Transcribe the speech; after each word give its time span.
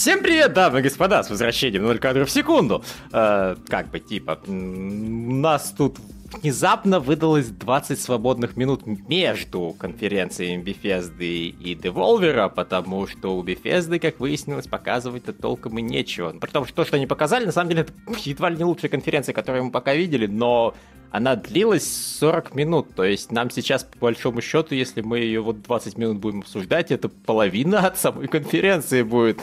Всем 0.00 0.22
привет, 0.22 0.54
дамы 0.54 0.78
и 0.78 0.82
господа, 0.82 1.22
с 1.22 1.28
возвращением 1.28 1.82
0 1.82 1.98
кадров 1.98 2.26
в 2.26 2.30
секунду. 2.32 2.82
Э, 3.12 3.54
как 3.68 3.90
бы, 3.90 4.00
типа, 4.00 4.40
нас 4.46 5.74
тут 5.76 5.98
внезапно 6.32 7.00
выдалось 7.00 7.48
20 7.48 8.00
свободных 8.00 8.56
минут 8.56 8.86
между 8.86 9.74
конференциями 9.78 10.62
Bethesda 10.62 11.24
и 11.24 11.74
Devolver, 11.74 12.50
потому 12.50 13.06
что 13.06 13.36
у 13.36 13.44
Bethesda, 13.44 13.98
как 13.98 14.20
выяснилось, 14.20 14.66
показывать-то 14.66 15.32
толком 15.32 15.78
и 15.78 15.82
нечего. 15.82 16.30
При 16.30 16.50
том, 16.50 16.64
что 16.64 16.74
то, 16.76 16.84
что 16.84 16.96
они 16.96 17.06
показали, 17.06 17.44
на 17.44 17.52
самом 17.52 17.70
деле, 17.70 17.82
это 17.82 17.92
едва 18.24 18.50
ли 18.50 18.56
не 18.56 18.64
лучшая 18.64 18.90
конференция, 18.90 19.32
которую 19.32 19.64
мы 19.64 19.70
пока 19.70 19.94
видели, 19.94 20.26
но 20.26 20.74
она 21.10 21.34
длилась 21.34 21.90
40 22.20 22.54
минут, 22.54 22.94
то 22.94 23.04
есть 23.04 23.32
нам 23.32 23.50
сейчас, 23.50 23.82
по 23.82 23.98
большому 23.98 24.40
счету, 24.40 24.74
если 24.74 25.00
мы 25.00 25.18
ее 25.18 25.40
вот 25.40 25.62
20 25.62 25.98
минут 25.98 26.18
будем 26.18 26.40
обсуждать, 26.40 26.92
это 26.92 27.08
половина 27.08 27.80
от 27.80 27.98
самой 27.98 28.28
конференции 28.28 29.02
будет. 29.02 29.40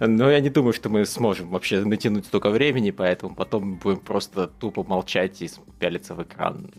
Но 0.00 0.30
я 0.30 0.40
не 0.40 0.50
думаю, 0.50 0.72
что 0.72 0.88
мы 0.88 1.04
сможем 1.04 1.48
вообще 1.50 1.84
натянуть 1.84 2.26
столько 2.26 2.50
времени, 2.50 2.90
поэтому 2.90 3.34
потом 3.34 3.76
будем 3.76 4.00
просто 4.00 4.46
тупо 4.46 4.84
молчать 4.84 5.42
и 5.42 5.50
пялиться 5.78 6.14
в 6.14 6.22
экран. 6.22 6.70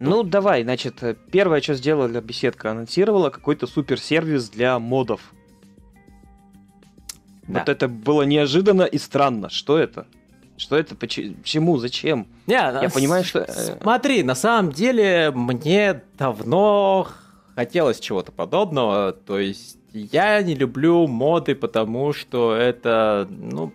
Ну, 0.00 0.22
давай, 0.22 0.62
значит, 0.62 1.02
первое, 1.30 1.60
что 1.60 1.74
сделала 1.74 2.08
беседка, 2.20 2.70
анонсировала 2.70 3.30
какой-то 3.30 3.66
суперсервис 3.66 4.48
для 4.48 4.78
модов. 4.78 5.20
Да. 7.48 7.60
Вот 7.60 7.68
это 7.68 7.88
было 7.88 8.22
неожиданно 8.22 8.82
и 8.82 8.98
странно. 8.98 9.50
Что 9.50 9.78
это? 9.78 10.06
Что 10.56 10.76
это? 10.76 10.94
Почему? 10.94 11.78
Зачем? 11.78 12.28
Не, 12.46 12.54
я 12.54 12.90
понимаю, 12.92 13.24
что... 13.24 13.40
Э, 13.40 13.78
смотри, 13.80 14.22
на 14.22 14.34
самом 14.34 14.72
деле 14.72 15.30
мне 15.34 16.02
давно 16.16 17.08
хотелось 17.54 18.00
чего-то 18.00 18.32
подобного. 18.32 19.12
То 19.12 19.38
есть 19.38 19.77
я 19.92 20.42
не 20.42 20.54
люблю 20.54 21.06
моды, 21.06 21.54
потому 21.54 22.12
что 22.12 22.54
это, 22.54 23.26
ну, 23.30 23.72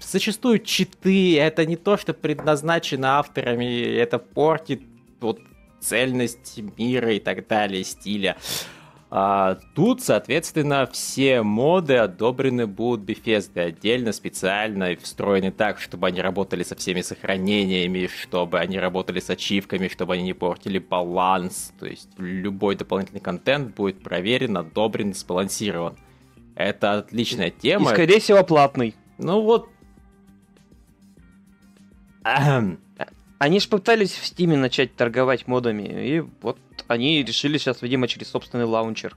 зачастую 0.00 0.58
читы, 0.58 1.38
это 1.38 1.66
не 1.66 1.76
то, 1.76 1.96
что 1.96 2.14
предназначено 2.14 3.18
авторами, 3.18 3.96
это 3.96 4.18
портит 4.18 4.82
вот 5.20 5.40
цельность 5.80 6.60
мира 6.76 7.12
и 7.12 7.20
так 7.20 7.46
далее, 7.46 7.84
стиля. 7.84 8.36
А, 9.14 9.58
тут, 9.74 10.00
соответственно, 10.00 10.88
все 10.90 11.42
моды 11.42 11.96
одобрены 11.96 12.66
будут 12.66 13.06
Bethesda 13.06 13.66
отдельно, 13.66 14.10
специально 14.10 14.92
и 14.92 14.96
встроены 14.96 15.50
так, 15.50 15.80
чтобы 15.80 16.06
они 16.06 16.22
работали 16.22 16.62
со 16.62 16.76
всеми 16.76 17.02
сохранениями, 17.02 18.06
чтобы 18.06 18.58
они 18.58 18.78
работали 18.78 19.20
с 19.20 19.28
ачивками, 19.28 19.88
чтобы 19.88 20.14
они 20.14 20.22
не 20.22 20.32
портили 20.32 20.78
баланс. 20.78 21.74
То 21.78 21.84
есть 21.84 22.08
любой 22.16 22.74
дополнительный 22.74 23.20
контент 23.20 23.74
будет 23.74 24.02
проверен, 24.02 24.56
одобрен, 24.56 25.12
сбалансирован. 25.12 25.94
Это 26.54 27.00
отличная 27.00 27.50
тема. 27.50 27.90
И, 27.90 27.92
скорее 27.92 28.18
всего, 28.18 28.42
платный. 28.42 28.94
Ну 29.18 29.42
вот... 29.42 29.68
Они 33.42 33.58
же 33.58 33.68
пытались 33.68 34.12
в 34.12 34.24
Стиме 34.24 34.56
начать 34.56 34.94
торговать 34.94 35.48
модами, 35.48 35.82
и 35.82 36.20
вот 36.42 36.58
они 36.86 37.24
решили 37.24 37.58
сейчас, 37.58 37.82
видимо, 37.82 38.06
через 38.06 38.28
собственный 38.28 38.66
лаунчер 38.66 39.16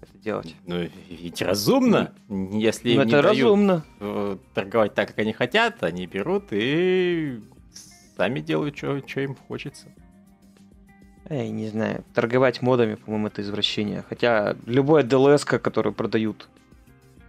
это 0.00 0.16
делать. 0.22 0.54
Ну, 0.68 0.88
ведь 1.08 1.42
разумно, 1.42 2.12
если 2.28 2.94
ну, 2.94 2.94
им 2.94 3.00
это 3.00 3.16
не 3.16 3.20
разумно. 3.20 3.84
дают 3.98 4.40
торговать 4.54 4.94
так, 4.94 5.08
как 5.08 5.18
они 5.18 5.32
хотят, 5.32 5.82
они 5.82 6.06
берут 6.06 6.52
и 6.52 7.40
сами 8.16 8.38
делают, 8.38 8.78
что, 8.78 9.00
им 9.16 9.34
хочется. 9.48 9.88
Я 11.28 11.50
не 11.50 11.70
знаю, 11.70 12.04
торговать 12.14 12.62
модами, 12.62 12.94
по-моему, 12.94 13.26
это 13.26 13.42
извращение. 13.42 14.04
Хотя 14.08 14.54
любое 14.64 15.02
DLS, 15.02 15.44
которое 15.44 15.90
продают 15.90 16.48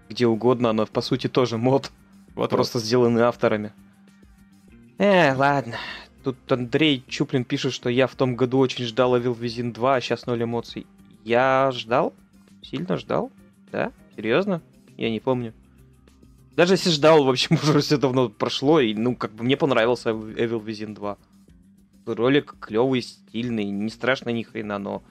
где 0.07 0.27
угодно, 0.27 0.69
оно 0.69 0.85
по 0.85 1.01
сути 1.01 1.27
тоже 1.27 1.57
мод. 1.57 1.89
Вот 2.35 2.51
просто 2.51 2.77
вот. 2.77 2.85
сделаны 2.85 3.21
авторами. 3.21 3.73
Э, 5.03 5.33
ладно. 5.35 5.75
Тут 6.23 6.49
Андрей 6.49 7.03
Чуплин 7.09 7.43
пишет, 7.43 7.73
что 7.73 7.89
я 7.89 8.07
в 8.07 8.15
том 8.15 8.37
году 8.37 8.59
очень 8.59 8.85
ждал 8.85 9.17
Evil 9.17 9.37
Within 9.37 9.73
2, 9.73 9.95
а 9.95 9.99
сейчас 9.99 10.25
ноль 10.27 10.43
эмоций. 10.43 10.87
Я 11.25 11.71
ждал? 11.73 12.13
Сильно 12.61 12.95
ждал? 12.95 13.29
Да? 13.69 13.91
Серьезно? 14.15 14.61
Я 14.95 15.09
не 15.09 15.19
помню. 15.19 15.53
Даже 16.55 16.75
если 16.75 16.89
ждал, 16.89 17.25
в 17.25 17.29
общем, 17.29 17.59
уже 17.63 17.81
все 17.81 17.97
давно 17.97 18.29
прошло, 18.29 18.79
и, 18.79 18.93
ну, 18.93 19.13
как 19.17 19.33
бы 19.33 19.43
мне 19.43 19.57
понравился 19.57 20.11
Evil 20.11 20.63
Within 20.63 20.95
2. 20.95 21.17
Ролик 22.05 22.55
клевый, 22.61 23.01
стильный, 23.01 23.65
не 23.65 23.89
страшно 23.89 24.29
ни 24.29 24.43
хрена, 24.43 24.77
но... 24.77 25.03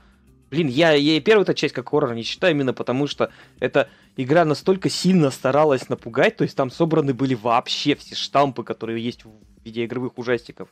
Блин, 0.51 0.69
я, 0.69 0.93
я 0.93 1.21
первую-то 1.21 1.53
часть 1.53 1.75
как 1.75 1.91
хоррор 1.91 2.15
не 2.15 2.23
считаю 2.23 2.55
именно 2.55 2.73
потому, 2.73 3.07
что 3.07 3.31
эта 3.61 3.91
игра 4.17 4.47
настолько 4.47 4.89
сильно 4.89 5.31
старалась 5.31 5.91
напугать, 5.91 6.39
то 6.39 6.45
есть 6.45 6.57
там 6.57 6.71
собраны 6.71 7.13
были 7.13 7.35
вообще 7.35 7.95
все 7.95 8.15
штампы, 8.15 8.65
которые 8.65 9.05
есть 9.05 9.27
в 9.27 9.52
видеоигровых 9.65 10.19
ужастиков. 10.19 10.69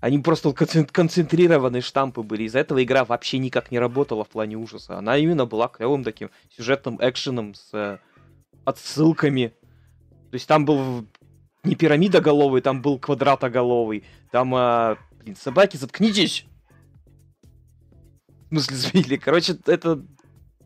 Они 0.00 0.18
просто 0.20 0.52
концентрированные 0.52 1.82
штампы 1.82 2.22
были. 2.22 2.44
Из-за 2.44 2.60
этого 2.60 2.82
игра 2.82 3.04
вообще 3.04 3.38
никак 3.38 3.72
не 3.72 3.80
работала 3.80 4.24
в 4.24 4.28
плане 4.28 4.56
ужаса. 4.56 4.98
Она 4.98 5.16
именно 5.16 5.44
была 5.44 5.66
клевым 5.66 6.04
таким 6.04 6.30
сюжетным 6.56 6.98
экшеном 7.00 7.54
с 7.54 7.70
э, 7.72 7.98
отсылками. 8.64 9.52
То 10.30 10.34
есть 10.34 10.46
там 10.46 10.64
был 10.64 11.04
не 11.64 11.74
пирамидоголовый, 11.74 12.60
там 12.60 12.80
был 12.80 13.00
квадратоголовый. 13.00 14.04
Там, 14.30 14.54
э, 14.54 14.96
блин, 15.20 15.34
собаки, 15.34 15.76
заткнитесь! 15.76 16.46
В 18.44 18.48
смысле, 18.50 18.76
сбили. 18.76 19.16
Короче, 19.16 19.56
это 19.66 20.00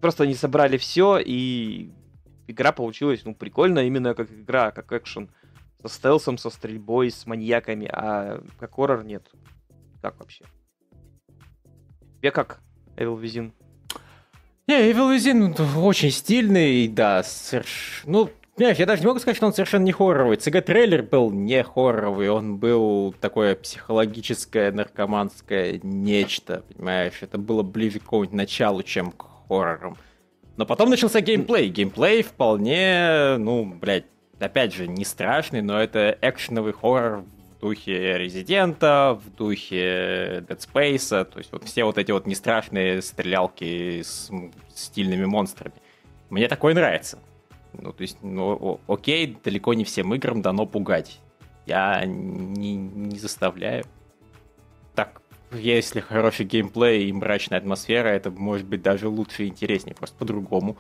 просто 0.03 0.25
они 0.25 0.35
собрали 0.35 0.77
все, 0.77 1.19
и 1.19 1.91
игра 2.49 2.73
получилась, 2.73 3.23
ну, 3.25 3.35
прикольно, 3.35 3.79
именно 3.81 4.15
как 4.15 4.31
игра, 4.31 4.73
как 4.73 4.93
экшен 4.93 5.31
со 5.83 5.89
стелсом, 5.89 6.39
со 6.39 6.51
стрельбой, 6.51 7.11
с 7.11 7.27
маньяками, 7.27 7.89
а 7.93 8.43
как 8.59 8.75
хоррор 8.75 9.05
нет. 9.05 9.29
Как 10.01 10.19
вообще? 10.19 10.45
Тебе 12.19 12.31
как, 12.31 12.61
Evil 12.97 13.21
Within? 13.21 13.53
Не, 14.69 14.91
Evil 14.91 15.17
Within 15.17 15.79
очень 15.79 16.11
стильный, 16.11 16.89
да, 16.89 17.23
соверш... 17.23 18.03
ну, 18.07 18.31
я 18.59 18.75
даже 18.87 19.01
не 19.01 19.09
могу 19.09 19.19
сказать, 19.19 19.37
что 19.37 19.47
он 19.47 19.55
совершенно 19.55 19.85
не 19.85 19.93
хорроровый. 19.93 20.37
CG-трейлер 20.37 21.03
был 21.03 21.31
не 21.31 21.65
хорроровый, 21.65 22.29
он 22.29 22.59
был 22.59 23.15
такое 23.21 23.57
психологическое, 23.57 24.71
наркоманское 24.71 25.81
нечто, 25.83 26.63
понимаешь? 26.69 27.19
Это 27.23 27.39
было 27.39 27.63
ближе 27.63 27.99
к 27.99 28.05
какому-нибудь 28.05 28.37
началу, 28.37 28.83
чем 28.83 29.11
к 29.11 29.27
хоррорам. 29.49 29.97
Но 30.57 30.67
потом 30.67 30.91
начался 30.91 31.21
геймплей. 31.23 31.71
Геймплей 31.71 32.23
вполне, 32.23 33.37
ну, 33.39 33.65
блядь, 33.65 34.05
опять 34.43 34.75
же, 34.75 34.87
не 34.87 35.05
страшный, 35.05 35.63
но 35.63 35.81
это 35.81 36.17
экшеновый 36.21 36.73
хоррор 36.73 37.19
в 37.21 37.61
духе 37.61 38.19
Резидента, 38.19 39.19
в 39.23 39.35
духе 39.35 40.45
Dead 40.49 40.59
Space, 40.59 41.25
то 41.25 41.39
есть 41.39 41.53
вот 41.53 41.65
все 41.65 41.85
вот 41.85 41.99
эти 41.99 42.11
вот 42.11 42.27
не 42.27 42.35
страшные 42.35 43.03
стрелялки 43.03 44.03
с 44.03 44.31
стильными 44.75 45.25
монстрами. 45.25 45.75
Мне 46.31 46.49
такое 46.49 46.75
нравится. 46.75 47.19
Ну, 47.73 47.93
то 47.93 48.03
есть, 48.03 48.19
ну, 48.23 48.81
окей, 48.87 49.39
далеко 49.43 49.75
не 49.75 49.85
всем 49.85 50.15
играм 50.15 50.43
дано 50.43 50.67
пугать. 50.67 51.21
Я 51.67 52.05
не, 52.05 52.75
не 52.77 53.19
заставляю. 53.19 53.85
Так, 54.95 55.23
если 55.53 56.01
хороший 56.01 56.45
геймплей 56.45 57.09
и 57.09 57.13
мрачная 57.13 57.59
атмосфера, 57.59 58.09
это 58.09 58.31
может 58.31 58.67
быть 58.67 58.83
даже 58.83 59.09
лучше 59.09 59.45
и 59.45 59.49
интереснее, 59.49 59.95
просто 59.95 60.17
по-другому 60.17 60.77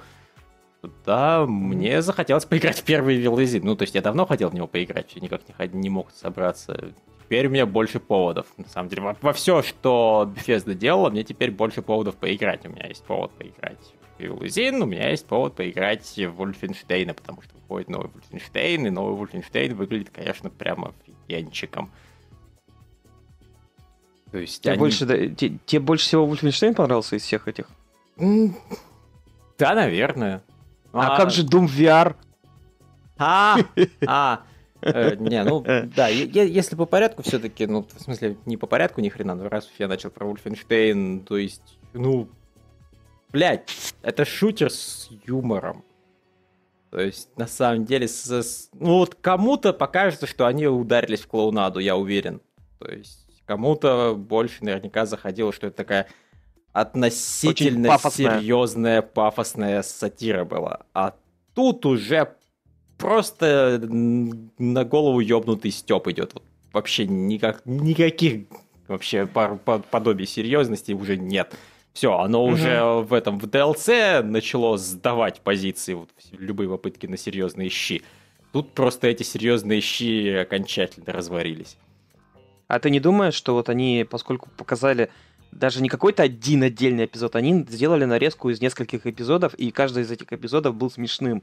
да, 1.04 1.46
мне 1.46 2.02
захотелось 2.02 2.44
поиграть 2.44 2.80
в 2.80 2.84
первый 2.84 3.16
Вилдезин. 3.16 3.64
Ну, 3.64 3.76
то 3.76 3.82
есть 3.82 3.94
я 3.94 4.02
давно 4.02 4.26
хотел 4.26 4.48
в 4.50 4.54
него 4.54 4.66
поиграть, 4.66 5.08
все 5.10 5.20
никак 5.20 5.42
не, 5.46 5.80
не 5.80 5.90
мог 5.90 6.10
собраться. 6.10 6.92
Теперь 7.24 7.46
у 7.46 7.50
меня 7.50 7.66
больше 7.66 8.00
поводов. 8.00 8.46
На 8.56 8.68
самом 8.68 8.88
деле, 8.88 9.02
во, 9.02 9.16
во 9.20 9.32
все, 9.32 9.62
что 9.62 10.30
Bethesda 10.34 10.74
делала, 10.74 11.10
мне 11.10 11.24
теперь 11.24 11.50
больше 11.50 11.82
поводов 11.82 12.16
поиграть. 12.16 12.66
У 12.66 12.68
меня 12.68 12.88
есть 12.88 13.04
повод 13.04 13.30
поиграть 13.32 13.78
в 14.18 14.20
Вилдезин, 14.22 14.82
у 14.82 14.86
меня 14.86 15.10
есть 15.10 15.26
повод 15.26 15.54
поиграть 15.54 16.06
в 16.16 16.30
Вольфенштейна, 16.30 17.14
потому 17.14 17.42
что 17.42 17.54
выходит 17.54 17.88
новый 17.88 18.10
Вольфенштейн, 18.12 18.86
и 18.86 18.90
новый 18.90 19.14
Вольфенштейн 19.16 19.74
выглядит, 19.74 20.10
конечно, 20.10 20.50
прямо 20.50 20.92
офигенчиком. 21.06 21.90
То 24.32 24.38
есть 24.38 24.62
тебе, 24.62 24.72
они... 24.72 24.80
больше, 24.80 25.06
да, 25.06 25.16
тебе, 25.16 25.58
тебе 25.64 25.80
больше 25.80 26.06
всего 26.06 26.26
Вольфенштейн 26.26 26.74
понравился 26.74 27.16
из 27.16 27.22
всех 27.22 27.48
этих? 27.48 27.68
Да, 28.16 29.74
наверное. 29.74 30.42
А, 30.92 31.14
а 31.14 31.16
как 31.16 31.30
же 31.30 31.44
Doom 31.44 31.66
VR? 31.66 32.14
А, 33.18 33.58
а, 34.06 34.42
э, 34.80 35.16
не, 35.16 35.42
ну 35.44 35.62
да, 35.96 36.08
если 36.08 36.76
по 36.76 36.86
порядку 36.86 37.22
все-таки, 37.22 37.66
ну, 37.66 37.86
в 37.88 38.02
смысле, 38.02 38.36
не 38.46 38.56
по 38.56 38.66
порядку 38.66 39.00
ни 39.00 39.08
хрена, 39.08 39.34
но 39.34 39.48
раз 39.48 39.70
я 39.78 39.88
начал 39.88 40.10
про 40.10 40.26
Wolfenstein, 40.26 41.24
то 41.24 41.36
есть, 41.36 41.78
ну, 41.92 42.28
блядь, 43.30 43.94
это 44.02 44.24
шутер 44.24 44.70
с 44.70 45.08
юмором. 45.24 45.84
То 46.90 47.00
есть, 47.00 47.30
на 47.38 47.46
самом 47.46 47.86
деле, 47.86 48.06
с, 48.06 48.30
с, 48.30 48.68
ну 48.74 48.98
вот 48.98 49.14
кому-то 49.14 49.72
покажется, 49.72 50.26
что 50.26 50.46
они 50.46 50.66
ударились 50.66 51.20
в 51.20 51.26
клоунаду, 51.26 51.80
я 51.80 51.96
уверен. 51.96 52.42
То 52.78 52.90
есть, 52.90 53.26
кому-то 53.46 54.14
больше 54.14 54.62
наверняка 54.62 55.06
заходило, 55.06 55.54
что 55.54 55.68
это 55.68 55.76
такая 55.76 56.08
относительно 56.72 57.88
пафосная. 57.88 58.38
серьезная 58.40 59.02
пафосная 59.02 59.82
сатира 59.82 60.44
была. 60.44 60.80
А 60.94 61.14
тут 61.54 61.84
уже 61.86 62.34
просто 62.98 63.80
на 63.82 64.84
голову 64.84 65.20
ёбнутый 65.20 65.70
стёб 65.70 66.08
идет. 66.08 66.34
Вообще 66.72 67.06
никак, 67.06 67.62
никаких 67.66 68.46
вообще 68.88 69.26
подобий 69.26 70.26
серьезности 70.26 70.92
уже 70.92 71.16
нет. 71.16 71.54
Все, 71.92 72.16
оно 72.16 72.44
угу. 72.44 72.54
уже 72.54 72.82
в 73.02 73.12
этом 73.12 73.38
в 73.38 73.44
DLC 73.44 74.22
начало 74.22 74.78
сдавать 74.78 75.42
позиции, 75.42 75.92
вот, 75.92 76.08
любые 76.32 76.70
попытки 76.70 77.06
на 77.06 77.18
серьезные 77.18 77.68
щи. 77.68 78.02
Тут 78.52 78.72
просто 78.72 79.08
эти 79.08 79.22
серьезные 79.22 79.80
щи 79.80 80.28
окончательно 80.30 81.12
разварились. 81.12 81.76
А 82.66 82.78
ты 82.78 82.88
не 82.88 83.00
думаешь, 83.00 83.34
что 83.34 83.52
вот 83.52 83.68
они, 83.68 84.06
поскольку 84.08 84.48
показали 84.56 85.10
даже 85.52 85.82
не 85.82 85.88
какой-то 85.88 86.22
один 86.22 86.62
отдельный 86.62 87.04
эпизод, 87.04 87.36
они 87.36 87.64
сделали 87.68 88.04
нарезку 88.04 88.50
из 88.50 88.60
нескольких 88.60 89.06
эпизодов, 89.06 89.54
и 89.54 89.70
каждый 89.70 90.02
из 90.02 90.10
этих 90.10 90.32
эпизодов 90.32 90.74
был 90.74 90.90
смешным. 90.90 91.42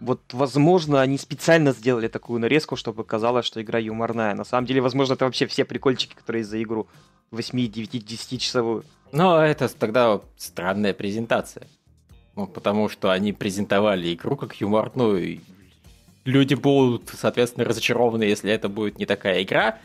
Вот, 0.00 0.20
возможно, 0.32 1.00
они 1.00 1.18
специально 1.18 1.72
сделали 1.72 2.06
такую 2.06 2.38
нарезку, 2.40 2.76
чтобы 2.76 3.04
казалось, 3.04 3.46
что 3.46 3.60
игра 3.60 3.80
юморная. 3.80 4.34
На 4.34 4.44
самом 4.44 4.66
деле, 4.66 4.80
возможно, 4.80 5.14
это 5.14 5.24
вообще 5.24 5.46
все 5.46 5.64
прикольчики, 5.64 6.14
которые 6.14 6.44
за 6.44 6.62
игру 6.62 6.86
8, 7.32 7.68
9, 7.68 8.04
10 8.04 8.40
часовую. 8.40 8.84
Но 9.10 9.42
это 9.42 9.68
тогда 9.68 10.20
странная 10.36 10.94
презентация. 10.94 11.66
Ну, 12.36 12.46
потому 12.46 12.88
что 12.88 13.10
они 13.10 13.32
презентовали 13.32 14.14
игру 14.14 14.36
как 14.36 14.54
юморную. 14.60 15.40
Люди 16.24 16.54
будут, 16.54 17.10
соответственно, 17.12 17.64
разочарованы, 17.64 18.22
если 18.22 18.52
это 18.52 18.68
будет 18.68 18.98
не 18.98 19.06
такая 19.06 19.42
игра. 19.42 19.78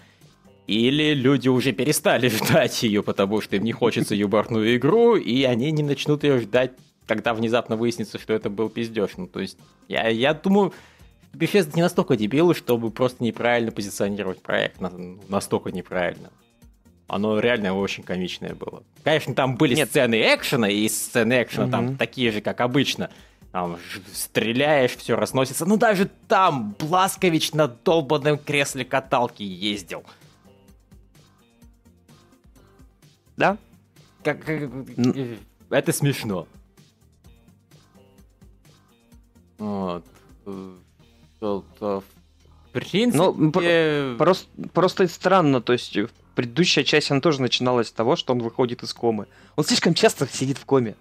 Или 0.68 1.14
люди 1.14 1.50
уже 1.50 1.72
перестали 1.72 2.28
ждать 2.30 2.84
ее, 2.84 3.04
потому 3.04 3.42
что 3.42 3.56
им 3.56 3.64
не 3.64 3.72
хочется 3.72 4.16
юморную 4.16 4.76
игру, 4.78 5.16
и 5.16 5.44
они 5.44 5.72
не 5.72 5.84
начнут 5.84 6.24
ее 6.24 6.40
ждать, 6.40 6.72
когда 7.06 7.34
внезапно 7.34 7.76
выяснится, 7.76 8.18
что 8.18 8.34
это 8.34 8.50
был 8.50 8.70
пиздеж. 8.70 9.12
Ну, 9.18 9.28
то 9.28 9.40
есть, 9.40 9.58
я, 9.88 10.08
я 10.08 10.34
думаю, 10.34 10.74
Bethesda 11.34 11.72
не 11.76 11.82
настолько 11.82 12.16
дебилы, 12.16 12.54
чтобы 12.54 12.92
просто 12.92 13.24
неправильно 13.24 13.72
позиционировать 13.72 14.42
проект. 14.42 14.80
Настолько 15.28 15.72
неправильно. 15.72 16.30
Оно 17.08 17.40
реально 17.40 17.76
очень 17.76 18.04
комичное 18.04 18.56
было. 18.56 18.84
Конечно, 19.04 19.34
там 19.36 19.56
были 19.58 19.76
Нет. 19.76 19.90
сцены 19.90 20.16
экшена, 20.34 20.70
и 20.70 20.88
сцены 20.88 21.44
экшена 21.44 21.66
угу. 21.66 21.72
там 21.72 21.98
такие 21.98 22.32
же, 22.32 22.42
как 22.42 22.62
обычно. 22.62 23.10
Там 23.52 23.78
стреляешь, 24.12 24.96
все 24.96 25.16
разносится. 25.16 25.66
Ну 25.66 25.78
даже 25.78 26.10
там 26.28 26.76
Бласкович 26.80 27.54
на 27.54 27.68
долбанном 27.68 28.38
кресле 28.38 28.86
каталки 28.86 29.44
ездил. 29.44 30.04
Да? 33.38 33.58
Как, 34.24 34.44
как, 34.44 34.70
это 35.70 35.92
смешно. 35.92 36.48
Вот. 39.58 40.06
Э, 40.46 40.72
в 41.42 42.04
принципе... 42.72 43.18
Ну, 43.18 44.18
просто, 44.18 44.48
просто 44.74 45.08
странно, 45.08 45.62
то 45.62 45.74
есть 45.74 45.98
предыдущая 46.36 46.84
часть, 46.84 47.12
она 47.12 47.22
тоже 47.22 47.42
начиналась 47.42 47.88
с 47.90 47.92
того, 47.92 48.16
что 48.16 48.34
он 48.34 48.40
выходит 48.40 48.84
из 48.84 48.94
комы. 48.94 49.28
Он 49.56 49.64
слишком 49.64 49.94
часто 49.94 50.28
сидит 50.28 50.58
в 50.58 50.66
коме. 50.66 50.96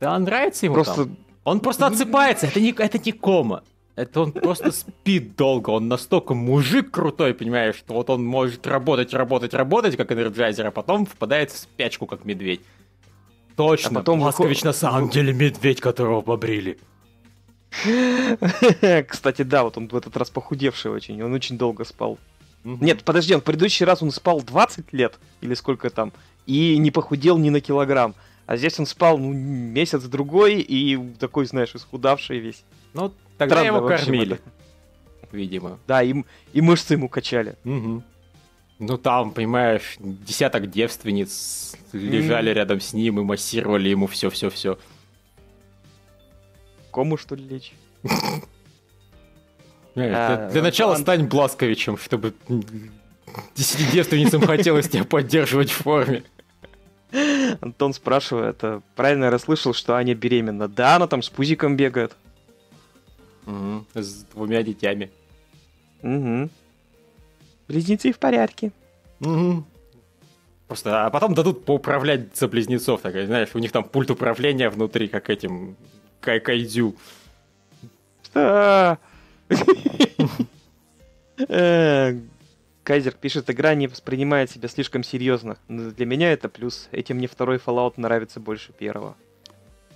Да, 0.00 0.18
нравится 0.18 0.66
ему 0.66 0.74
просто... 0.74 1.04
там. 1.04 1.16
Он 1.44 1.60
просто 1.60 1.86
отсыпается, 1.86 2.46
это 2.46 2.60
не, 2.60 2.72
это 2.72 2.98
не 2.98 3.12
кома. 3.12 3.62
Это 3.96 4.20
он 4.20 4.32
просто 4.32 4.72
спит 4.72 5.36
долго, 5.36 5.70
он 5.70 5.88
настолько 5.88 6.34
мужик 6.34 6.90
крутой, 6.90 7.32
понимаешь, 7.32 7.76
что 7.76 7.94
вот 7.94 8.10
он 8.10 8.24
может 8.24 8.66
работать, 8.66 9.14
работать, 9.14 9.54
работать, 9.54 9.96
как 9.96 10.12
Energizer, 10.12 10.66
а 10.66 10.70
потом 10.70 11.06
впадает 11.06 11.50
в 11.50 11.56
спячку, 11.56 12.04
как 12.04 12.26
медведь. 12.26 12.60
Точно, 13.56 13.90
а 13.90 13.94
потом 13.94 14.20
Ласкович 14.20 14.64
на 14.64 14.74
самом 14.74 15.08
деле 15.08 15.32
медведь, 15.32 15.80
которого 15.80 16.20
побрили. 16.20 16.78
Кстати, 19.08 19.42
да, 19.42 19.64
вот 19.64 19.78
он 19.78 19.88
в 19.88 19.96
этот 19.96 20.14
раз 20.14 20.28
похудевший 20.28 20.90
очень, 20.90 21.22
он 21.22 21.32
очень 21.32 21.56
долго 21.56 21.84
спал. 21.84 22.18
Нет, 22.64 23.02
подожди, 23.02 23.34
он 23.34 23.40
в 23.40 23.44
предыдущий 23.44 23.86
раз 23.86 24.02
он 24.02 24.10
спал 24.10 24.42
20 24.42 24.92
лет, 24.92 25.18
или 25.40 25.54
сколько 25.54 25.88
там, 25.88 26.12
и 26.44 26.76
не 26.76 26.90
похудел 26.90 27.38
ни 27.38 27.48
на 27.48 27.62
килограмм. 27.62 28.14
А 28.44 28.58
здесь 28.58 28.78
он 28.78 28.84
спал, 28.84 29.16
ну, 29.18 29.32
месяц-другой, 29.32 30.60
и 30.60 30.98
такой, 31.18 31.46
знаешь, 31.46 31.74
исхудавший 31.74 32.38
весь. 32.38 32.62
Ну, 32.92 33.12
тогда 33.38 33.56
Странно, 33.56 33.76
его 33.76 33.88
кормили. 33.88 34.40
Видимо. 35.32 35.78
Да, 35.86 36.02
и, 36.02 36.14
и 36.52 36.60
мышцы 36.60 36.94
ему 36.94 37.08
качали. 37.08 37.56
Угу. 37.64 38.02
Ну, 38.78 38.98
там, 38.98 39.32
понимаешь, 39.32 39.96
десяток 39.98 40.70
девственниц 40.70 41.74
лежали 41.92 42.52
mm. 42.52 42.54
рядом 42.54 42.80
с 42.80 42.92
ним 42.92 43.20
и 43.20 43.22
массировали 43.22 43.88
ему 43.88 44.06
все-все-все. 44.06 44.78
Кому, 46.92 47.16
что 47.16 47.34
ли, 47.34 47.44
лечь? 47.44 47.72
А, 49.98 50.50
для 50.50 50.62
начала 50.62 50.96
стань 50.96 51.26
Бласковичем, 51.26 51.96
чтобы 51.96 52.34
десяти 53.54 53.90
девственницам 53.92 54.42
хотелось 54.42 54.90
тебя 54.90 55.04
поддерживать 55.04 55.70
в 55.70 55.82
форме. 55.82 56.24
Антон 57.62 57.94
спрашивает, 57.94 58.62
а 58.62 58.82
правильно 58.94 59.24
я 59.24 59.30
расслышал, 59.30 59.72
что 59.72 59.94
Аня 59.96 60.14
беременна? 60.14 60.68
Да, 60.68 60.96
она 60.96 61.06
там 61.06 61.22
с 61.22 61.30
пузиком 61.30 61.76
бегает. 61.76 62.14
Угу, 63.46 63.84
с 63.94 64.24
двумя 64.24 64.62
детьми. 64.62 65.10
Угу. 66.02 66.50
Близнецы 67.68 68.12
в 68.12 68.18
порядке. 68.18 68.72
Угу. 69.20 69.64
Просто, 70.66 71.06
а 71.06 71.10
потом 71.10 71.34
дадут 71.34 71.64
поуправлять 71.64 72.36
за 72.36 72.48
близнецов, 72.48 73.00
так, 73.00 73.14
знаешь, 73.26 73.50
у 73.54 73.58
них 73.58 73.70
там 73.72 73.84
пульт 73.84 74.10
управления 74.10 74.68
внутри, 74.68 75.06
как 75.08 75.30
этим 75.30 75.76
кай 76.20 76.40
кайдзю. 76.40 76.96
А, 78.34 78.98
Э, 81.48 82.18
Кайзер 82.82 83.12
пишет, 83.12 83.50
игра 83.50 83.74
не 83.74 83.88
воспринимает 83.88 84.50
себя 84.50 84.68
слишком 84.68 85.02
серьезно. 85.02 85.58
Но 85.68 85.90
для 85.90 86.06
меня 86.06 86.32
это 86.32 86.48
плюс. 86.48 86.88
Этим 86.92 87.16
мне 87.16 87.26
второй 87.26 87.58
Fallout 87.58 87.94
нравится 87.96 88.40
больше 88.40 88.72
первого. 88.72 89.16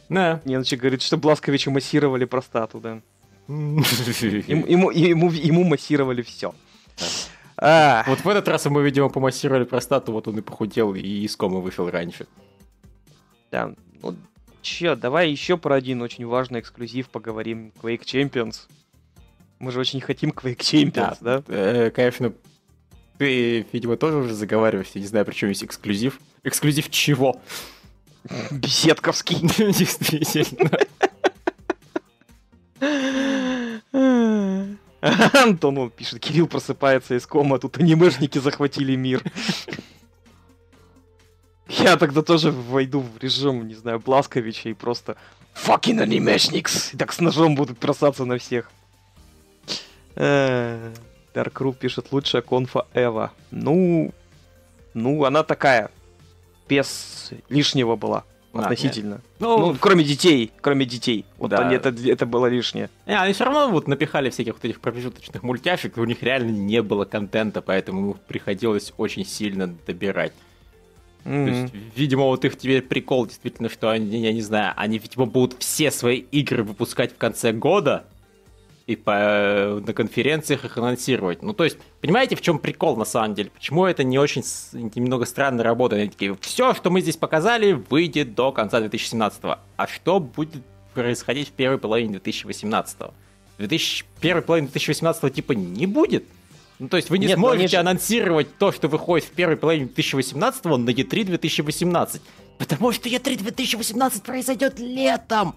Да. 0.09 0.41
Неночи 0.45 0.75
говорит, 0.75 1.03
что 1.03 1.17
Бласковичу 1.17 1.71
массировали 1.71 2.25
простату, 2.25 2.81
да. 2.81 3.01
Ему, 3.51 4.91
ему, 4.91 5.31
ему, 5.31 5.65
массировали 5.65 6.23
все. 6.23 6.55
А. 7.57 8.05
Вот 8.07 8.21
в 8.21 8.29
этот 8.29 8.49
раз 8.49 8.65
ему, 8.67 8.81
видимо, 8.81 9.09
помассировали 9.09 9.65
простату, 9.65 10.13
вот 10.13 10.29
он 10.29 10.39
и 10.39 10.41
похудел, 10.41 10.95
и 10.95 11.01
из 11.01 11.37
комы 11.37 11.61
вышел 11.61 11.91
раньше. 11.91 12.27
Да, 13.51 13.75
ну, 14.03 14.17
чё, 14.63 14.95
давай 14.95 15.31
еще 15.31 15.57
про 15.59 15.75
один 15.75 16.01
очень 16.01 16.27
важный 16.27 16.61
эксклюзив 16.61 17.09
поговорим. 17.09 17.73
Quake 17.83 18.05
Champions. 18.05 18.69
Мы 19.59 19.73
же 19.73 19.81
очень 19.81 20.01
хотим 20.01 20.31
Quake 20.31 20.59
Champions, 20.59 21.19
да? 21.21 21.39
да? 21.39 21.45
Э, 21.49 21.91
конечно, 21.91 22.33
ты, 23.19 23.67
видимо, 23.73 23.97
тоже 23.97 24.19
уже 24.19 24.35
заговариваешься, 24.35 24.99
не 24.99 25.07
знаю, 25.07 25.27
при 25.27 25.35
чем 25.35 25.49
есть 25.51 25.65
эксклюзив. 25.65 26.21
Эксклюзив 26.45 26.89
чего? 26.89 27.41
Беседковский. 28.51 29.37
Действительно. 29.59 30.71
Антон 35.35 35.79
он 35.79 35.91
пишет, 35.91 36.21
Кирилл 36.21 36.47
просыпается 36.47 37.15
из 37.17 37.27
кома, 37.27 37.59
тут 37.59 37.79
анимешники 37.79 38.39
захватили 38.39 38.97
мир. 38.97 39.23
Я 41.69 41.97
тогда 41.97 42.23
тоже 42.23 42.51
войду 42.51 43.01
в 43.01 43.19
режим, 43.23 43.67
не 43.67 43.75
знаю, 43.75 44.01
Бласковича 44.01 44.69
и 44.69 44.75
просто 44.75 45.17
fucking 45.55 46.01
анимешникс! 46.01 46.93
И 46.93 46.97
так 46.97 47.13
с 47.13 47.21
ножом 47.21 47.55
будут 47.55 47.79
бросаться 47.79 48.25
на 48.25 48.39
всех. 48.39 48.71
Э, 50.17 50.93
Dark 51.33 51.75
пишет, 51.75 52.09
лучшая 52.11 52.43
конфа 52.43 52.87
Эва. 52.93 53.33
Ну, 53.51 54.13
ну, 54.95 55.25
она 55.25 55.45
такая, 55.45 55.91
без 56.69 57.31
лишнего 57.49 57.97
была. 57.97 58.25
Относительно. 58.53 59.15
Нет. 59.15 59.21
Ну, 59.39 59.59
ну, 59.59 59.77
кроме 59.79 60.03
детей, 60.03 60.51
кроме 60.61 60.85
детей. 60.85 61.25
Вот 61.39 61.51
да. 61.51 61.59
они, 61.59 61.77
это, 61.77 61.91
это 61.91 62.27
было 62.27 62.47
лишнее. 62.47 62.91
Не, 63.07 63.19
они 63.19 63.33
все 63.33 63.45
равно 63.45 63.69
вот 63.71 63.87
напихали 63.87 64.31
всяких 64.31 64.55
вот 64.55 64.65
этих 64.65 64.81
промежуточных 64.81 65.43
мультяшек, 65.43 65.97
у 65.99 66.05
них 66.05 66.23
реально 66.23 66.51
не 66.51 66.83
было 66.83 67.05
контента, 67.05 67.63
поэтому 67.63 68.17
приходилось 68.27 68.93
очень 68.97 69.25
сильно 69.25 69.69
добирать. 69.87 70.33
Mm-hmm. 71.25 71.45
То 71.45 71.51
есть, 71.51 71.75
видимо, 71.97 72.25
вот 72.25 72.45
их 72.45 72.57
теперь 72.57 72.83
прикол 72.83 73.27
действительно, 73.27 73.69
что 73.69 73.91
они, 73.91 74.21
я 74.21 74.33
не 74.33 74.43
знаю, 74.43 74.73
они, 74.77 74.99
видимо, 74.99 75.27
будут 75.27 75.61
все 75.61 75.91
свои 75.91 76.17
игры 76.17 76.65
выпускать 76.65 77.13
в 77.13 77.19
конце 77.19 77.53
года, 77.53 78.05
и 78.87 78.97
по, 78.97 79.81
на 79.85 79.93
конференциях 79.93 80.65
их 80.65 80.77
анонсировать. 80.77 81.43
Ну, 81.43 81.53
то 81.53 81.65
есть, 81.65 81.79
понимаете, 82.01 82.37
в 82.37 82.41
чем 82.41 82.59
прикол 82.59 82.97
на 82.97 83.05
самом 83.05 83.35
деле? 83.35 83.51
Почему 83.51 83.87
это 83.87 84.05
не 84.05 84.19
очень 84.19 84.43
немного 84.95 85.27
странно 85.27 85.63
работает? 85.63 86.03
Они 86.03 86.11
такие, 86.11 86.37
все, 86.41 86.75
что 86.75 86.91
мы 86.91 87.01
здесь 87.01 87.17
показали, 87.17 87.73
выйдет 87.73 88.35
до 88.35 88.53
конца 88.53 88.81
2017. 88.81 89.43
А 89.77 89.87
что 89.87 90.21
будет 90.21 90.63
происходить 90.95 91.49
в 91.49 91.53
первой 91.53 91.79
половине 91.79 92.13
2018. 92.13 92.99
В 92.99 93.13
2000... 93.59 94.05
первой 94.21 94.43
половине 94.43 94.69
2018 94.69 95.35
типа 95.35 95.53
не 95.53 95.87
будет. 95.87 96.25
Ну, 96.79 96.89
то 96.89 96.97
есть 96.97 97.11
вы 97.11 97.19
не 97.19 97.27
Нет, 97.27 97.37
сможете 97.37 97.69
же... 97.69 97.77
анонсировать 97.77 98.57
то, 98.57 98.73
что 98.73 98.89
выходит 98.89 99.27
в 99.27 99.33
первой 99.33 99.57
половине 99.57 99.85
2018 99.85 100.65
на 100.65 100.91
E3 100.91 101.25
2018. 101.25 102.23
Потому 102.59 102.93
что 102.93 103.09
E3 103.09 103.37
2018 103.37 104.23
произойдет 104.23 104.79
летом. 104.79 105.55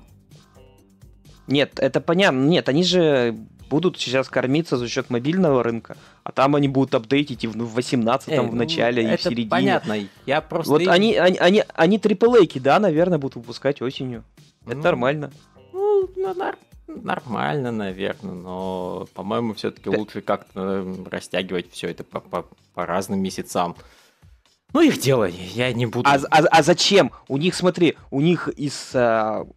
Нет, 1.48 1.80
это 1.80 2.02
понятно. 2.02 2.40
Нет, 2.46 2.70
они 2.70 2.84
же 2.84 3.36
будут 3.70 4.00
сейчас 4.00 4.30
кормиться 4.30 4.78
за 4.78 4.88
счет 4.88 5.10
мобильного 5.10 5.64
рынка, 5.64 5.98
а 6.24 6.32
там 6.32 6.56
они 6.56 6.68
будут 6.68 6.94
апдейтить 6.94 7.44
и 7.44 7.48
в 7.48 7.56
18-м 7.56 8.46
Эй, 8.46 8.52
в 8.52 8.56
начале, 8.56 9.02
ну, 9.02 9.14
и 9.14 9.18
в 9.18 9.22
середине. 9.22 9.50
понятно, 9.50 9.98
я 10.28 10.42
просто... 10.42 10.72
Вот 10.72 10.88
они, 10.88 11.16
они, 11.16 11.38
они, 11.40 11.64
они 11.74 11.98
AAA, 11.98 12.60
да, 12.60 12.80
наверное, 12.80 13.18
будут 13.18 13.36
выпускать 13.36 13.82
осенью. 13.82 14.24
Это 14.68 14.76
ну, 14.76 14.84
нормально. 14.84 15.32
Ну, 15.72 16.08
ну 16.16 16.34
нар- 16.36 16.58
нормально, 16.88 17.72
наверное, 17.72 18.36
но, 18.36 19.08
по-моему, 19.16 19.56
все-таки 19.56 19.90
да. 19.90 19.98
лучше 19.98 20.22
как-то 20.22 20.86
растягивать 21.10 21.72
все 21.72 21.90
это 21.90 22.04
по, 22.04 22.20
по, 22.20 22.46
по 22.76 22.86
разным 22.86 23.22
месяцам. 23.22 23.76
Ну, 24.74 24.82
их 24.82 25.00
дело, 25.00 25.26
я 25.26 25.74
не 25.74 25.88
буду... 25.88 26.08
А, 26.08 26.20
а, 26.30 26.40
а 26.40 26.64
зачем? 26.64 27.12
У 27.28 27.38
них, 27.38 27.56
смотри, 27.56 27.96
у 28.12 28.22
них 28.22 28.48
из 28.50 28.92
а, 28.94 29.48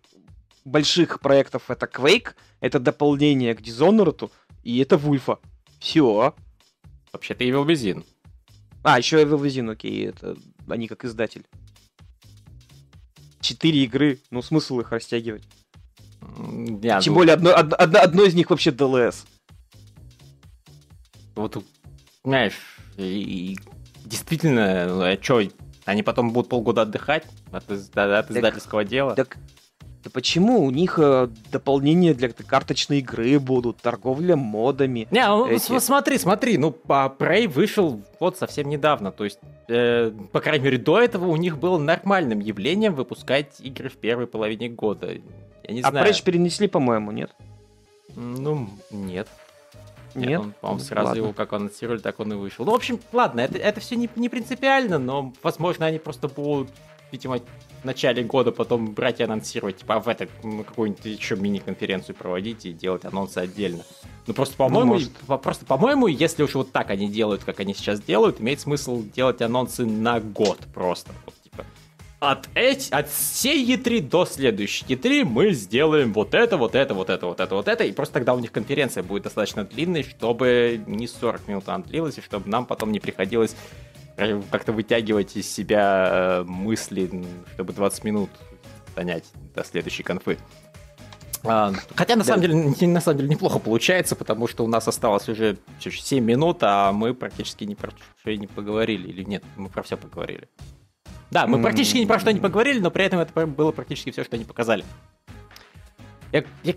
больших 0.66 1.20
проектов 1.20 1.70
это 1.70 1.86
Quake, 1.86 2.34
это 2.60 2.78
дополнение 2.78 3.54
к 3.54 3.60
Dishonored, 3.60 4.30
и 4.62 4.78
это 4.80 4.98
Вульфа. 4.98 5.38
Все. 5.78 6.34
Вообще-то 7.12 7.44
Evil 7.44 7.64
Within. 7.64 8.04
А, 8.82 8.98
еще 8.98 9.22
Evil 9.22 9.40
Within, 9.40 9.70
окей, 9.70 10.08
это 10.08 10.36
они 10.68 10.88
как 10.88 11.04
издатель. 11.04 11.46
Четыре 13.40 13.84
игры, 13.84 14.18
ну 14.30 14.42
смысл 14.42 14.80
их 14.80 14.90
растягивать. 14.90 15.44
Я, 16.82 17.00
Тем 17.00 17.14
ну... 17.14 17.20
более 17.20 17.34
одно, 17.34 17.54
одно, 17.54 17.76
одно, 17.78 18.00
одно 18.00 18.24
из 18.24 18.34
них 18.34 18.50
вообще 18.50 18.70
DLS. 18.70 19.24
Вот, 21.36 21.62
знаешь, 22.24 22.54
и, 22.96 23.52
и, 23.52 23.58
действительно, 24.04 24.86
ну, 24.86 25.02
а 25.02 25.18
что, 25.22 25.42
они 25.84 26.02
потом 26.02 26.32
будут 26.32 26.48
полгода 26.48 26.82
отдыхать 26.82 27.24
от, 27.52 27.70
от, 27.70 27.96
от 27.96 28.30
издательского 28.30 28.82
так, 28.82 28.90
дела? 28.90 29.14
Так 29.14 29.38
да 30.06 30.10
почему? 30.12 30.64
У 30.64 30.70
них 30.70 31.00
э, 31.02 31.26
дополнения 31.50 32.14
для 32.14 32.28
карточной 32.28 33.00
игры 33.00 33.40
будут, 33.40 33.78
торговля 33.78 34.36
модами. 34.36 35.08
Не, 35.10 35.26
ну, 35.26 35.48
эти... 35.48 35.80
смотри, 35.80 36.16
смотри, 36.16 36.58
ну, 36.58 36.70
Prey 36.86 37.48
вышел 37.48 38.00
вот 38.20 38.38
совсем 38.38 38.68
недавно, 38.68 39.10
то 39.10 39.24
есть, 39.24 39.40
э, 39.66 40.12
по 40.30 40.40
крайней 40.40 40.66
мере, 40.66 40.78
до 40.78 41.00
этого 41.00 41.26
у 41.26 41.34
них 41.34 41.58
было 41.58 41.76
нормальным 41.76 42.38
явлением 42.38 42.94
выпускать 42.94 43.60
игры 43.60 43.88
в 43.88 43.96
первой 43.96 44.28
половине 44.28 44.68
года. 44.68 45.08
Я 45.64 45.74
не 45.74 45.80
а 45.80 45.90
знаю. 45.90 46.06
Prey 46.06 46.22
перенесли, 46.22 46.68
по-моему, 46.68 47.10
нет? 47.10 47.32
Ну, 48.14 48.70
нет. 48.92 49.26
Нет, 50.14 50.28
нет 50.28 50.40
он, 50.40 50.54
по-моему, 50.60 50.84
сразу 50.84 51.06
ладно. 51.08 51.18
его 51.18 51.32
как 51.32 51.52
анонсировали, 51.52 51.98
так 51.98 52.20
он 52.20 52.32
и 52.32 52.36
вышел. 52.36 52.64
Ну, 52.64 52.70
в 52.70 52.76
общем, 52.76 53.00
ладно, 53.12 53.40
это, 53.40 53.58
это 53.58 53.80
все 53.80 53.96
не, 53.96 54.08
не 54.14 54.28
принципиально, 54.28 54.98
но, 54.98 55.32
возможно, 55.42 55.84
они 55.84 55.98
просто 55.98 56.28
будут, 56.28 56.70
видимо, 57.10 57.40
начале 57.86 58.22
года 58.22 58.52
потом 58.52 58.92
брать 58.92 59.20
и 59.20 59.22
анонсировать, 59.22 59.78
типа, 59.78 59.96
а 59.96 60.00
в 60.00 60.08
это 60.08 60.28
какую-нибудь 60.66 61.04
еще 61.04 61.36
мини-конференцию 61.36 62.14
проводить 62.14 62.66
и 62.66 62.72
делать 62.72 63.04
анонсы 63.04 63.38
отдельно. 63.38 63.82
Ну 64.26 64.34
просто, 64.34 64.56
по-моему, 64.56 64.98
ну, 65.28 65.38
просто, 65.38 65.64
по-моему, 65.64 66.08
если 66.08 66.42
уж 66.42 66.54
вот 66.54 66.72
так 66.72 66.90
они 66.90 67.08
делают, 67.08 67.44
как 67.44 67.60
они 67.60 67.74
сейчас 67.74 68.00
делают, 68.00 68.40
имеет 68.40 68.60
смысл 68.60 69.02
делать 69.02 69.40
анонсы 69.40 69.86
на 69.86 70.20
год 70.20 70.58
просто. 70.74 71.12
Вот, 71.24 71.34
типа, 71.42 71.64
от, 72.18 72.48
эти, 72.54 72.90
от 72.92 73.08
всей 73.08 73.64
E3 73.76 74.00
до 74.00 74.26
следующей 74.26 74.84
E3 74.86 75.24
мы 75.24 75.52
сделаем 75.52 76.12
вот 76.12 76.34
это, 76.34 76.56
вот 76.56 76.74
это, 76.74 76.94
вот 76.94 77.10
это, 77.10 77.26
вот 77.26 77.40
это, 77.40 77.54
вот 77.54 77.68
это, 77.68 77.84
и 77.84 77.92
просто 77.92 78.14
тогда 78.14 78.34
у 78.34 78.38
них 78.38 78.52
конференция 78.52 79.02
будет 79.02 79.24
достаточно 79.24 79.64
длинной, 79.64 80.02
чтобы 80.02 80.80
не 80.86 81.06
40 81.06 81.48
минут 81.48 81.68
она 81.68 81.84
длилась, 81.84 82.18
и 82.18 82.20
чтобы 82.20 82.48
нам 82.48 82.66
потом 82.66 82.90
не 82.90 83.00
приходилось 83.00 83.54
как-то 84.16 84.72
вытягивать 84.72 85.36
из 85.36 85.50
себя 85.50 86.08
э, 86.10 86.44
мысли, 86.44 87.10
чтобы 87.54 87.72
20 87.72 88.04
минут 88.04 88.30
занять 88.94 89.24
до 89.54 89.62
следующей 89.62 90.02
конфы. 90.02 90.38
А, 91.44 91.72
хотя 91.94 92.16
на 92.16 92.24
да. 92.24 92.28
самом 92.28 92.42
деле 92.42 92.88
на 92.88 93.00
самом 93.00 93.18
деле 93.18 93.30
неплохо 93.30 93.58
получается, 93.58 94.16
потому 94.16 94.48
что 94.48 94.64
у 94.64 94.68
нас 94.68 94.88
осталось 94.88 95.28
уже 95.28 95.58
7 95.80 96.24
минут, 96.24 96.58
а 96.62 96.92
мы 96.92 97.14
практически 97.14 97.64
ни 97.64 97.74
про 97.74 97.92
что 98.20 98.34
не 98.34 98.46
поговорили. 98.46 99.08
Или 99.08 99.22
нет, 99.22 99.44
мы 99.56 99.68
про 99.68 99.82
все 99.82 99.96
поговорили. 99.96 100.48
Да, 101.30 101.46
мы 101.46 101.60
практически 101.60 101.98
ни 101.98 102.06
про 102.06 102.18
что 102.18 102.32
не 102.32 102.40
поговорили, 102.40 102.78
но 102.80 102.90
при 102.90 103.04
этом 103.04 103.20
это 103.20 103.46
было 103.46 103.72
практически 103.72 104.10
все, 104.10 104.24
что 104.24 104.36
они 104.36 104.44
показали. 104.44 104.84
Я, 106.32 106.44
я 106.64 106.74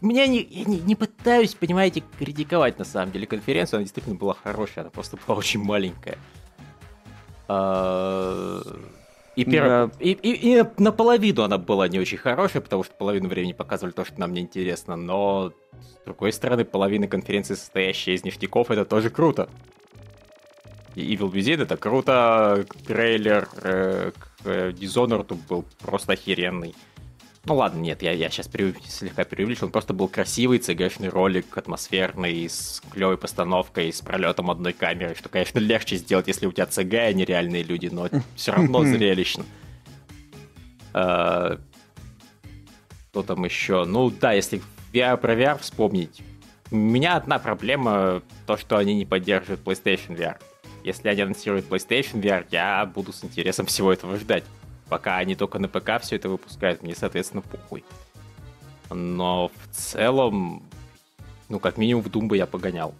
меня 0.00 0.26
не, 0.26 0.42
я 0.42 0.64
не, 0.64 0.78
не 0.80 0.94
пытаюсь, 0.94 1.54
понимаете, 1.54 2.02
критиковать 2.18 2.78
на 2.78 2.84
самом 2.84 3.12
деле 3.12 3.26
конференцию, 3.26 3.78
она 3.78 3.84
действительно 3.84 4.16
была 4.16 4.34
хорошая, 4.34 4.84
она 4.84 4.90
просто 4.90 5.16
была 5.26 5.38
очень 5.38 5.62
маленькая. 5.62 6.18
А, 7.48 8.60
и, 9.36 9.44
перв... 9.44 9.64
да. 9.64 9.90
и, 9.98 10.10
и, 10.12 10.58
и 10.58 10.64
наполовину 10.78 11.42
она 11.42 11.58
была 11.58 11.88
не 11.88 11.98
очень 11.98 12.18
хорошая, 12.18 12.62
потому 12.62 12.84
что 12.84 12.94
половину 12.94 13.28
времени 13.28 13.52
показывали 13.52 13.92
то, 13.92 14.04
что 14.04 14.20
нам 14.20 14.32
не 14.32 14.40
интересно, 14.40 14.96
но 14.96 15.52
с 15.80 16.04
другой 16.04 16.32
стороны, 16.32 16.64
половина 16.64 17.08
конференции, 17.08 17.54
состоящая 17.54 18.14
из 18.14 18.24
ништяков, 18.24 18.70
это 18.70 18.84
тоже 18.84 19.10
круто. 19.10 19.48
И 20.94 21.14
Evil 21.14 21.32
Within 21.32 21.62
это 21.62 21.76
круто, 21.78 22.66
трейлер 22.86 23.48
э, 23.62 24.12
к 24.12 24.46
Dishonored 24.46 25.38
был 25.48 25.64
просто 25.78 26.12
охеренный. 26.12 26.74
Ну 27.44 27.56
ладно, 27.56 27.80
нет, 27.80 28.02
я, 28.02 28.12
я 28.12 28.30
сейчас 28.30 28.46
при, 28.46 28.72
слегка 28.86 29.24
преувеличил. 29.24 29.66
Он 29.66 29.72
просто 29.72 29.92
был 29.92 30.06
красивый 30.06 30.58
цгшный 30.58 31.08
ролик, 31.08 31.56
атмосферный, 31.58 32.48
с 32.48 32.80
клевой 32.92 33.18
постановкой, 33.18 33.92
с 33.92 34.00
пролетом 34.00 34.50
одной 34.50 34.72
камеры, 34.72 35.16
что, 35.16 35.28
конечно, 35.28 35.58
легче 35.58 35.96
сделать, 35.96 36.28
если 36.28 36.46
у 36.46 36.52
тебя 36.52 36.66
ЦГ, 36.66 36.94
а 36.94 37.12
не 37.12 37.24
реальные 37.24 37.64
люди, 37.64 37.88
но 37.88 38.08
все 38.36 38.52
равно 38.52 38.84
зрелищно. 38.84 39.44
А, 40.94 41.58
что 43.10 43.22
там 43.24 43.44
еще? 43.44 43.84
Ну 43.86 44.10
да, 44.10 44.32
если 44.32 44.62
VR 44.92 45.16
про 45.16 45.34
VR 45.34 45.58
вспомнить, 45.58 46.22
у 46.70 46.76
меня 46.76 47.16
одна 47.16 47.40
проблема, 47.40 48.22
то, 48.46 48.56
что 48.56 48.76
они 48.76 48.94
не 48.94 49.04
поддерживают 49.04 49.62
PlayStation 49.62 50.16
VR. 50.16 50.36
Если 50.84 51.08
они 51.08 51.22
анонсируют 51.22 51.68
PlayStation 51.68 52.22
VR, 52.22 52.46
я 52.50 52.86
буду 52.86 53.12
с 53.12 53.24
интересом 53.24 53.66
всего 53.66 53.92
этого 53.92 54.16
ждать. 54.16 54.44
Пока 54.92 55.16
они 55.16 55.34
только 55.34 55.58
на 55.58 55.68
ПК 55.68 56.02
все 56.02 56.16
это 56.16 56.28
выпускают, 56.28 56.82
мне, 56.82 56.94
соответственно, 56.94 57.40
похуй. 57.40 57.82
Но 58.90 59.48
в 59.48 59.74
целом, 59.74 60.62
ну, 61.48 61.58
как 61.60 61.78
минимум 61.78 62.02
в 62.02 62.08
Doom 62.08 62.36
я 62.36 62.44
погонял. 62.44 62.94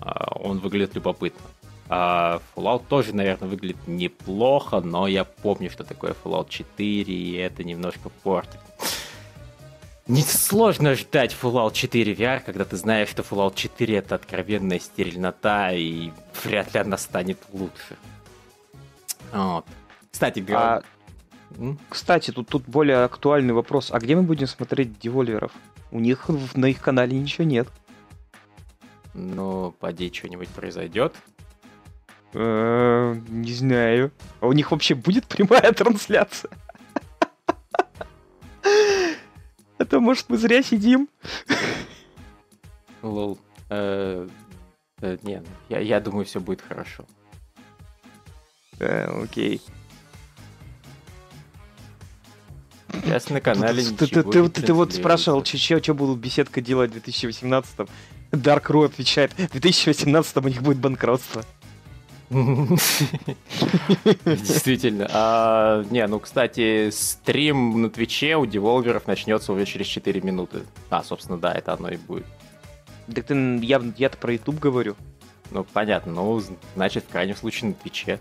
А, 0.00 0.32
он 0.34 0.58
выглядит 0.58 0.96
любопытно. 0.96 1.46
А 1.88 2.42
Fallout 2.56 2.86
тоже, 2.88 3.14
наверное, 3.14 3.48
выглядит 3.48 3.86
неплохо, 3.86 4.80
но 4.80 5.06
я 5.06 5.22
помню, 5.22 5.70
что 5.70 5.84
такое 5.84 6.12
Fallout 6.24 6.48
4, 6.48 7.04
и 7.04 7.34
это 7.34 7.62
немножко 7.62 8.08
портит. 8.24 8.58
Не 10.08 10.22
сложно 10.22 10.96
ждать 10.96 11.36
Fallout 11.40 11.72
4 11.72 12.14
VR, 12.14 12.40
когда 12.40 12.64
ты 12.64 12.76
знаешь, 12.76 13.10
что 13.10 13.22
Fallout 13.22 13.54
4 13.54 13.96
это 13.96 14.16
откровенная 14.16 14.80
стерильнота, 14.80 15.70
и 15.72 16.10
вряд 16.42 16.74
ли 16.74 16.80
она 16.80 16.98
станет 16.98 17.38
лучше. 17.52 17.96
Вот. 19.32 19.64
Кстати, 20.10 20.44
а, 20.52 20.82
кстати, 21.88 22.30
тут, 22.30 22.48
тут 22.48 22.64
более 22.66 23.04
актуальный 23.04 23.54
вопрос. 23.54 23.90
А 23.92 23.98
где 23.98 24.16
мы 24.16 24.22
будем 24.22 24.46
смотреть 24.46 24.98
девольверов? 24.98 25.52
У 25.90 26.00
них 26.00 26.28
на 26.54 26.66
их 26.66 26.80
канале 26.80 27.18
ничего 27.18 27.44
нет. 27.44 27.68
Ну, 29.14 29.74
поди, 29.80 30.12
что-нибудь 30.12 30.48
произойдет. 30.48 31.14
Э, 32.32 33.16
не 33.28 33.52
знаю. 33.52 34.12
А 34.40 34.46
у 34.46 34.52
них 34.52 34.70
вообще 34.70 34.94
будет 34.94 35.26
прямая 35.26 35.72
трансляция? 35.72 36.50
Это 39.78 39.98
может 39.98 40.28
мы 40.28 40.36
зря 40.38 40.62
сидим? 40.62 41.08
Лол. 43.02 43.38
Э, 43.68 44.28
э, 45.00 45.18
не, 45.22 45.42
я 45.68 46.00
думаю, 46.00 46.24
все 46.24 46.38
будет 46.40 46.60
хорошо. 46.60 47.04
Окей. 48.78 49.60
Сейчас 53.02 53.30
на 53.30 53.40
канале 53.40 53.82
ты, 53.82 54.06
ты, 54.06 54.22
ты, 54.22 54.48
ты 54.48 54.72
вот 54.72 54.92
спрашивал, 54.92 55.44
что 55.44 55.94
будут 55.94 56.18
беседка 56.18 56.60
делать 56.60 56.92
в 56.92 56.96
2018-м. 56.96 57.88
Dark 58.32 58.66
Ru 58.66 58.84
отвечает, 58.86 59.32
в 59.32 59.56
2018-м 59.56 60.44
у 60.44 60.48
них 60.48 60.62
будет 60.62 60.78
банкротство. 60.78 61.44
Действительно. 64.24 65.08
А, 65.12 65.84
не, 65.90 66.06
ну, 66.06 66.20
кстати, 66.20 66.90
стрим 66.90 67.82
на 67.82 67.90
Твиче 67.90 68.36
у 68.36 68.46
деволверов 68.46 69.08
начнется 69.08 69.52
уже 69.52 69.66
через 69.66 69.86
4 69.86 70.20
минуты. 70.20 70.62
А, 70.90 71.02
собственно, 71.02 71.38
да, 71.38 71.52
это 71.52 71.72
оно 71.72 71.88
и 71.88 71.96
будет. 71.96 72.26
Так 73.12 73.24
ты, 73.26 73.58
я, 73.62 73.82
я-то 73.96 74.16
про 74.16 74.32
YouTube 74.32 74.60
говорю. 74.60 74.94
Ну, 75.50 75.64
понятно. 75.64 76.12
Ну, 76.12 76.40
значит, 76.76 77.04
в 77.08 77.08
крайнем 77.08 77.34
случае 77.34 77.70
на 77.70 77.74
Твиче. 77.74 78.20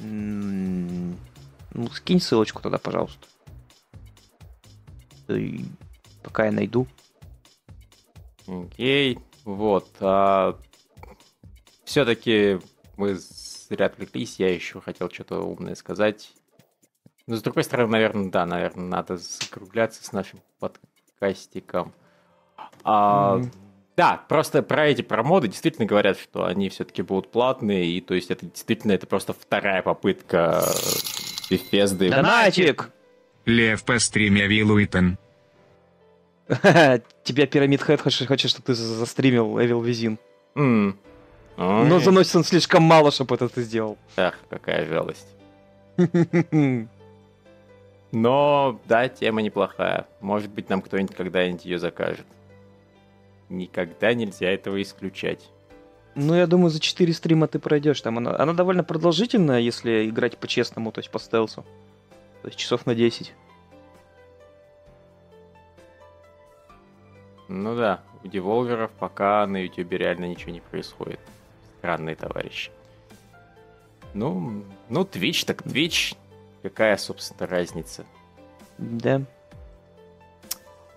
Ну, 0.00 1.14
скинь 1.92 2.20
ссылочку 2.20 2.60
тогда, 2.60 2.78
пожалуйста. 2.78 3.28
И 5.28 5.64
пока 6.22 6.46
я 6.46 6.52
найду. 6.52 6.86
Окей, 8.46 9.18
вот. 9.44 9.88
А... 10.00 10.58
Все-таки 11.84 12.58
мы 12.96 13.16
зря 13.16 13.86
отвлеклись, 13.86 14.38
я 14.38 14.52
еще 14.52 14.80
хотел 14.80 15.10
что-то 15.10 15.40
умное 15.40 15.74
сказать. 15.74 16.32
Но 17.26 17.36
с 17.36 17.42
другой 17.42 17.64
стороны, 17.64 17.90
наверное, 17.90 18.30
да, 18.30 18.46
наверное, 18.46 18.86
надо 18.86 19.16
закругляться 19.16 20.04
с 20.04 20.12
нашим 20.12 20.40
подкастиком. 20.58 21.92
А, 22.84 23.38
mm-hmm. 23.38 23.50
Да, 23.96 24.24
просто 24.28 24.62
про 24.62 24.88
эти 24.88 25.02
промоды 25.02 25.48
действительно 25.48 25.86
говорят, 25.86 26.18
что 26.18 26.46
они 26.46 26.68
все-таки 26.70 27.02
будут 27.02 27.30
платные, 27.30 27.86
и 27.86 28.00
то 28.00 28.14
есть 28.14 28.30
это 28.30 28.46
действительно 28.46 28.92
это 28.92 29.06
просто 29.06 29.34
вторая 29.34 29.82
попытка 29.82 30.64
Bethesda. 31.50 32.08
Донатик! 32.08 32.90
Лев 33.44 33.84
по 33.84 33.98
стриме 33.98 34.46
Вилуитон. 34.46 35.18
Тебя 37.24 37.46
Пирамид 37.46 37.82
Хэт 37.82 38.00
хочет, 38.00 38.28
хочет, 38.28 38.50
чтобы 38.50 38.66
ты 38.66 38.74
застримил 38.74 39.58
Evil 39.58 39.82
Within. 39.82 40.18
Mm. 40.54 40.94
Но 41.56 42.00
заносит 42.00 42.36
он 42.36 42.44
слишком 42.44 42.82
мало, 42.82 43.10
чтобы 43.10 43.34
это 43.34 43.48
ты 43.48 43.62
сделал. 43.62 43.98
Эх, 44.16 44.38
какая 44.48 44.86
жалость. 44.86 45.28
Но, 48.12 48.80
да, 48.86 49.08
тема 49.08 49.40
неплохая. 49.40 50.06
Может 50.20 50.50
быть, 50.50 50.68
нам 50.68 50.82
кто-нибудь 50.82 51.16
когда-нибудь 51.16 51.64
ее 51.64 51.78
закажет. 51.78 52.26
Никогда 53.48 54.12
нельзя 54.12 54.50
этого 54.50 54.80
исключать. 54.82 55.48
Ну, 56.14 56.34
я 56.34 56.46
думаю, 56.46 56.70
за 56.70 56.78
4 56.78 57.10
стрима 57.14 57.48
ты 57.48 57.58
пройдешь. 57.58 58.00
Там 58.02 58.18
она, 58.18 58.36
она 58.38 58.52
довольно 58.52 58.84
продолжительная, 58.84 59.60
если 59.60 60.08
играть 60.08 60.36
по-честному, 60.36 60.92
то 60.92 60.98
есть 61.00 61.10
по 61.10 61.18
стелсу. 61.18 61.64
То 62.42 62.48
есть 62.48 62.58
часов 62.58 62.86
на 62.86 62.94
10. 62.94 63.32
Ну 67.48 67.76
да, 67.76 68.02
у 68.24 68.28
деволверов 68.28 68.90
пока 68.92 69.46
на 69.46 69.58
ютубе 69.58 69.98
реально 69.98 70.26
ничего 70.26 70.52
не 70.52 70.60
происходит. 70.60 71.20
Странные 71.78 72.16
товарищи. 72.16 72.70
Ну, 74.14 74.64
ну, 74.88 75.02
Twitch 75.02 75.46
так 75.46 75.62
Twitch. 75.62 76.16
Какая, 76.62 76.96
собственно, 76.96 77.46
разница? 77.46 78.04
Да. 78.78 79.22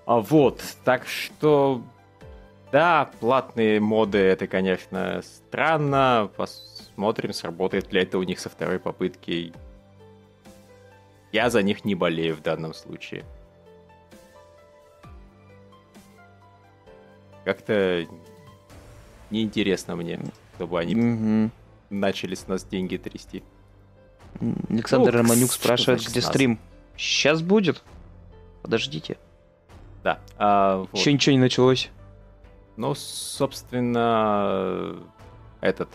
А 0.05 0.19
вот, 0.19 0.61
так 0.83 1.07
что 1.07 1.81
да, 2.71 3.09
платные 3.19 3.79
моды 3.79 4.17
это, 4.17 4.47
конечно, 4.47 5.21
странно. 5.23 6.29
Посмотрим, 6.35 7.33
сработает 7.33 7.91
ли 7.93 8.01
это 8.01 8.17
у 8.17 8.23
них 8.23 8.39
со 8.39 8.49
второй 8.49 8.79
попытки. 8.79 9.53
Я 11.35 11.49
за 11.49 11.61
них 11.63 11.83
не 11.83 11.95
болею 11.95 12.33
в 12.33 12.41
данном 12.41 12.73
случае. 12.73 13.25
Как-то 17.43 18.05
неинтересно 19.29 19.97
мне, 19.97 20.17
чтобы 20.55 20.79
они 20.79 20.93
mm-hmm. 20.93 21.49
начали 21.89 22.35
с 22.35 22.47
нас 22.47 22.63
деньги 22.63 22.95
трясти. 22.95 23.43
Александр 24.69 25.11
ну, 25.11 25.17
Романюк 25.17 25.51
спрашивает, 25.51 26.07
где 26.07 26.21
стрим. 26.21 26.57
Сейчас 26.95 27.41
будет. 27.41 27.83
Подождите. 28.61 29.17
Да. 30.05 30.21
А, 30.37 30.77
вот. 30.77 30.93
Еще 30.93 31.11
ничего 31.11 31.33
не 31.33 31.41
началось. 31.41 31.89
Ну, 32.77 32.95
собственно, 32.95 35.03
этот... 35.59 35.89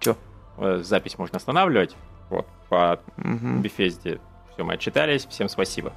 Чё? 0.00 0.16
Э, 0.56 0.80
запись 0.82 1.18
можно 1.18 1.36
останавливать. 1.36 1.94
Вот, 2.30 2.46
по 2.68 3.00
угу. 3.16 3.60
Бефезде. 3.60 4.20
Все, 4.52 4.64
мы 4.64 4.74
отчитались. 4.74 5.26
Всем 5.26 5.48
спасибо. 5.48 5.92